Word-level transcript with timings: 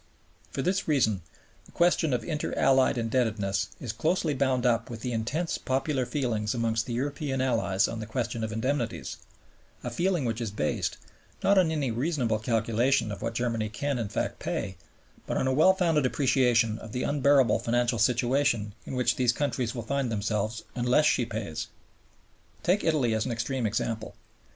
For 0.49 0.63
this 0.63 0.87
reason 0.87 1.21
the 1.65 1.71
question 1.71 2.11
of 2.11 2.23
Inter 2.23 2.53
Allied 2.57 2.97
indebtedness 2.97 3.67
is 3.79 3.93
closely 3.93 4.33
bound 4.33 4.65
up 4.65 4.89
with 4.89 5.01
the 5.01 5.11
intense 5.13 5.59
popular 5.59 6.07
feeling 6.07 6.47
amongst 6.55 6.87
the 6.87 6.93
European 6.93 7.39
Allies 7.39 7.87
on 7.87 7.99
the 7.99 8.07
question 8.07 8.43
of 8.43 8.51
indemnities, 8.51 9.17
a 9.83 9.91
feeling 9.91 10.25
which 10.25 10.41
is 10.41 10.49
based, 10.49 10.97
not 11.43 11.59
on 11.59 11.69
any 11.69 11.91
reasonable 11.91 12.39
calculation 12.39 13.11
of 13.11 13.21
what 13.21 13.35
Germany 13.35 13.69
can, 13.69 13.99
in 13.99 14.09
fact, 14.09 14.39
pay, 14.39 14.75
but 15.27 15.37
on 15.37 15.45
a 15.45 15.53
well 15.53 15.73
founded 15.75 16.07
appreciation 16.07 16.79
of 16.79 16.93
the 16.93 17.03
unbearable 17.03 17.59
financial 17.59 17.99
situation 17.99 18.73
in 18.87 18.95
which 18.95 19.17
these 19.17 19.31
countries 19.31 19.75
will 19.75 19.83
find 19.83 20.11
themselves 20.11 20.63
unless 20.73 21.05
she 21.05 21.27
pays. 21.27 21.67
Take 22.63 22.83
Italy 22.83 23.13
as 23.13 23.27
an 23.27 23.31
extreme 23.31 23.67
example. 23.67 24.15